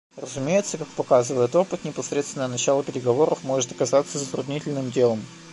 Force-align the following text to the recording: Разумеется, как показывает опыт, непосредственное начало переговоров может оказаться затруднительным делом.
Разумеется, 0.17 0.79
как 0.79 0.87
показывает 0.87 1.55
опыт, 1.55 1.83
непосредственное 1.83 2.47
начало 2.47 2.83
переговоров 2.83 3.43
может 3.43 3.71
оказаться 3.71 4.17
затруднительным 4.17 4.89
делом. 4.89 5.19